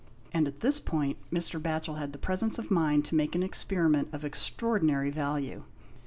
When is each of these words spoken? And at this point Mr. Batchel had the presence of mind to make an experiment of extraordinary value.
And 0.33 0.47
at 0.47 0.61
this 0.61 0.79
point 0.79 1.19
Mr. 1.31 1.61
Batchel 1.61 1.99
had 1.99 2.11
the 2.11 2.17
presence 2.17 2.57
of 2.57 2.71
mind 2.71 3.05
to 3.05 3.13
make 3.15 3.35
an 3.35 3.43
experiment 3.43 4.09
of 4.13 4.25
extraordinary 4.25 5.11
value. 5.11 5.63